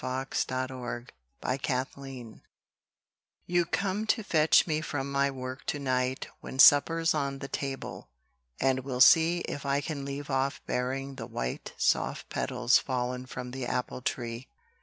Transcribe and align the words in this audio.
PUTTING 0.01 0.47
IN 0.67 1.09
THE 1.41 1.59
SEED 1.95 2.41
You 3.45 3.65
come 3.65 4.07
to 4.07 4.23
fetch 4.23 4.65
me 4.65 4.81
from 4.81 5.11
my 5.11 5.29
work 5.29 5.63
to 5.67 5.77
night 5.77 6.27
When 6.39 6.57
supper's 6.57 7.13
on 7.13 7.37
the 7.37 7.47
table, 7.47 8.09
and 8.59 8.79
we'll 8.79 8.99
see 8.99 9.41
If 9.41 9.63
I 9.63 9.79
can 9.79 10.03
leave 10.03 10.31
off 10.31 10.59
burying 10.65 11.17
the 11.17 11.27
white 11.27 11.73
Soft 11.77 12.29
petals 12.29 12.79
fallen 12.79 13.27
from 13.27 13.51
the 13.51 13.67
apple 13.67 14.01
tree. 14.01 14.47